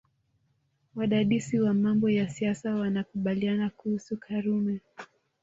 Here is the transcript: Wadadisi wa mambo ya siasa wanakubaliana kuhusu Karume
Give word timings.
Wadadisi 0.95 1.59
wa 1.59 1.73
mambo 1.73 2.09
ya 2.09 2.29
siasa 2.29 2.75
wanakubaliana 2.75 3.69
kuhusu 3.69 4.17
Karume 4.17 4.79